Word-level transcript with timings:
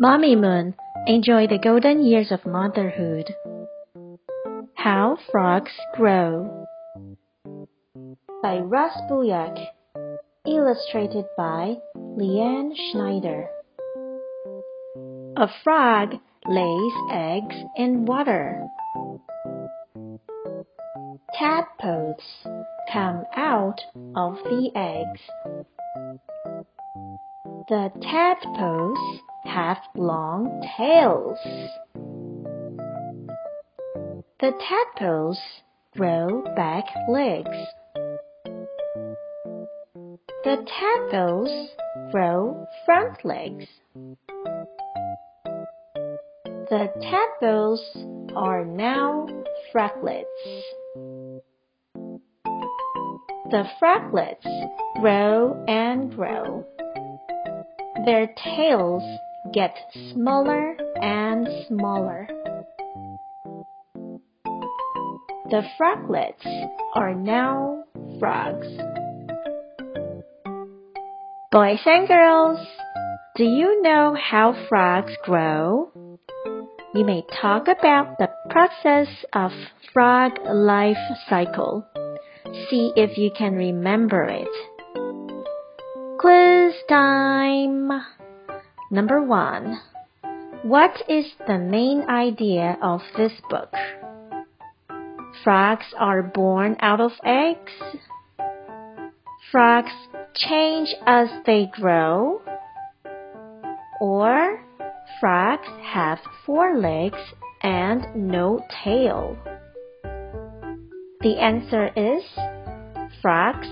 Mamimoon, 0.00 0.72
enjoy 1.06 1.46
the 1.46 1.58
golden 1.58 2.02
years 2.02 2.32
of 2.32 2.46
motherhood. 2.46 3.34
How 4.74 5.18
Frogs 5.30 5.72
Grow 5.94 6.66
by 8.42 8.60
Rus 8.60 8.96
Buyok, 9.10 9.62
illustrated 10.46 11.26
by 11.36 11.76
Leighanne 11.94 12.72
Schneider. 12.90 13.46
A 15.36 15.48
frog 15.62 16.14
lays 16.46 16.94
eggs 17.12 17.56
in 17.76 18.06
water. 18.06 18.66
Tadpoles 21.38 22.22
come 22.90 23.24
out 23.36 23.82
of 24.16 24.36
the 24.44 24.70
eggs. 24.74 25.20
The 27.68 27.92
tadpoles 28.00 29.20
have 29.52 29.78
long 29.96 30.62
tails. 30.76 31.38
The 34.40 34.52
tadpoles 34.68 35.40
grow 35.96 36.42
back 36.54 36.84
legs. 37.08 37.56
The 40.44 40.64
tadpoles 40.66 41.70
grow 42.12 42.64
front 42.86 43.24
legs. 43.24 43.66
The 46.70 46.88
tadpoles 47.02 47.84
are 48.36 48.64
now 48.64 49.26
froglets. 49.72 50.26
The 53.50 53.64
froglets 53.80 54.46
grow 55.00 55.64
and 55.66 56.14
grow. 56.14 56.64
Their 58.06 58.28
tails 58.44 59.02
get 59.52 59.74
smaller 60.12 60.76
and 61.00 61.48
smaller. 61.66 62.28
The 65.50 65.62
froglets 65.76 66.46
are 66.94 67.14
now 67.14 67.84
frogs. 68.18 68.66
Boys 71.50 71.80
and 71.84 72.06
girls, 72.06 72.64
do 73.36 73.44
you 73.44 73.82
know 73.82 74.14
how 74.14 74.54
frogs 74.68 75.12
grow? 75.24 75.90
You 76.94 77.04
may 77.04 77.24
talk 77.40 77.66
about 77.66 78.18
the 78.18 78.30
process 78.50 79.08
of 79.32 79.50
frog 79.92 80.32
life 80.44 80.96
cycle. 81.28 81.84
See 82.68 82.92
if 82.94 83.18
you 83.18 83.30
can 83.36 83.54
remember 83.54 84.22
it. 84.22 84.48
Quiz 86.20 86.74
time! 86.88 87.89
Number 88.92 89.22
one. 89.22 89.80
What 90.64 91.02
is 91.08 91.26
the 91.46 91.58
main 91.58 92.02
idea 92.10 92.76
of 92.82 93.00
this 93.16 93.32
book? 93.48 93.72
Frogs 95.44 95.86
are 95.96 96.24
born 96.24 96.76
out 96.80 97.00
of 97.00 97.12
eggs. 97.24 97.72
Frogs 99.52 99.92
change 100.34 100.92
as 101.06 101.28
they 101.46 101.70
grow. 101.72 102.42
Or 104.00 104.60
frogs 105.20 105.68
have 105.82 106.18
four 106.44 106.76
legs 106.76 107.18
and 107.62 108.06
no 108.16 108.60
tail. 108.84 109.36
The 111.20 111.38
answer 111.38 111.92
is 111.94 112.24
frogs 113.22 113.68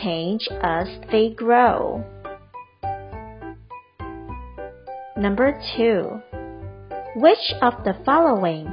change 0.00 0.46
as 0.62 0.86
they 1.10 1.30
grow. 1.30 2.04
Number 5.20 5.52
2. 5.76 6.22
Which 7.16 7.52
of 7.60 7.74
the 7.84 7.92
following 8.06 8.66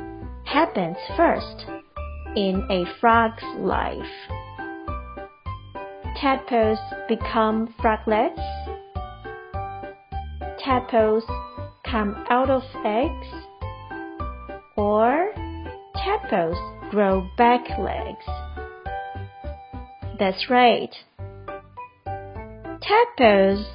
happens 0.45 0.95
first 1.17 1.65
in 2.37 2.65
a 2.71 2.85
frog's 3.01 3.43
life? 3.57 3.97
Tadpoles 6.15 6.79
become 7.09 7.75
froglets. 7.81 8.39
Tadpoles 10.63 11.25
come 11.85 12.15
out 12.29 12.49
of 12.49 12.63
eggs. 12.85 13.27
Or 14.77 15.33
tadpoles 15.97 16.57
grow 16.91 17.27
back 17.37 17.77
legs. 17.77 18.25
That's 20.17 20.49
right. 20.49 20.95
Tadpoles 22.81 23.67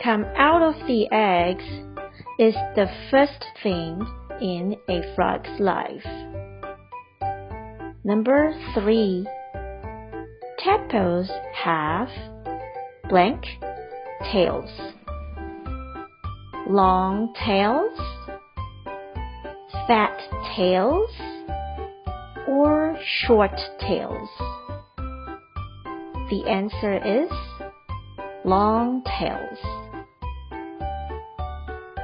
come 0.00 0.24
out 0.36 0.62
of 0.62 0.86
the 0.86 1.08
eggs 1.10 1.89
is 2.40 2.54
the 2.74 2.86
first 3.10 3.44
thing 3.62 4.00
in 4.40 4.74
a 4.88 5.14
frog's 5.14 5.60
life. 5.60 6.06
Number 8.02 8.54
three. 8.72 9.26
Tadpoles 10.58 11.28
have 11.52 12.08
blank 13.10 13.44
tails. 14.32 14.70
Long 16.66 17.34
tails, 17.44 17.98
fat 19.86 20.18
tails, 20.56 21.10
or 22.48 22.98
short 23.26 23.58
tails. 23.80 24.30
The 26.30 26.44
answer 26.48 26.96
is 27.04 27.30
long 28.46 29.02
tails. 29.18 29.89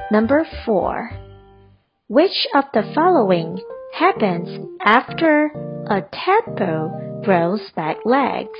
Number 0.09 0.47
4. 0.65 1.11
Which 2.07 2.47
of 2.55 2.63
the 2.73 2.89
following 2.95 3.59
happens 3.93 4.65
after 4.81 5.47
a 5.89 6.01
tadpole 6.13 7.21
grows 7.25 7.59
back 7.75 7.97
legs? 8.05 8.57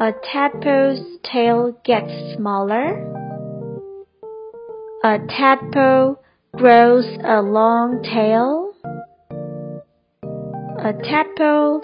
A 0.00 0.12
tadpole's 0.32 1.18
tail 1.22 1.78
gets 1.84 2.10
smaller. 2.34 2.98
A 5.04 5.18
tadpole 5.28 6.16
grows 6.56 7.06
a 7.24 7.40
long 7.42 8.02
tail. 8.02 8.72
A 10.80 10.92
tadpole 10.92 11.80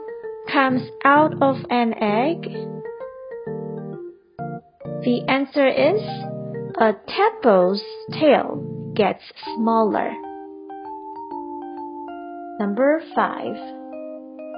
comes 0.52 0.82
out 1.04 1.40
of 1.40 1.56
an 1.70 1.94
egg. 1.94 2.42
The 5.04 5.24
answer 5.28 5.68
is 5.68 6.31
a 6.82 6.96
tadpole's 7.06 7.80
tail 8.10 8.92
gets 8.96 9.22
smaller. 9.54 10.10
Number 12.58 13.00
5. 13.14 13.46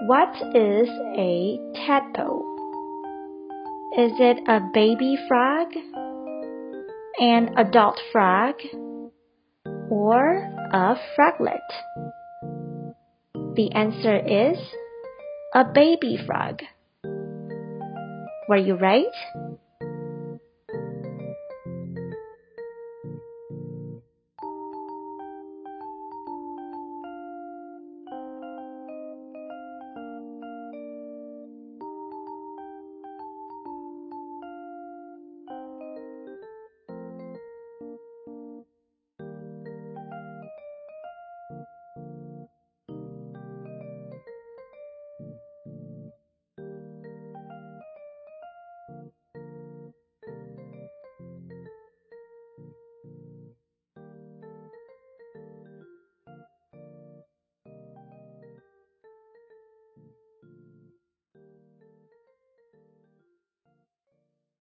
What 0.07 0.35
is 0.57 0.89
a 1.19 1.59
tadpole? 1.75 2.47
Is 3.99 4.13
it 4.19 4.39
a 4.49 4.61
baby 4.73 5.19
frog? 5.29 5.69
An 7.21 7.51
adult 7.59 8.01
frog? 8.11 8.55
Or 9.91 10.49
a 10.73 10.97
froglet? 11.15 11.61
The 13.35 13.71
answer 13.75 14.17
is 14.17 14.57
a 15.55 15.65
baby 15.75 16.19
frog. 16.27 16.63
Were 18.49 18.57
you 18.57 18.77
right? 18.77 19.44